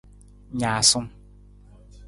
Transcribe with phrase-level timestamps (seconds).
[0.59, 1.07] Naasung.